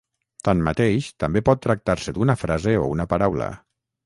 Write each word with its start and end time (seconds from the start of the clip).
Tanmateix, 0.47 1.09
també 1.23 1.43
pot 1.49 1.61
tractar-se 1.67 2.15
d'una 2.17 2.37
frase 2.45 2.75
o 2.87 2.89
una 2.97 3.07
paraula. 3.15 3.53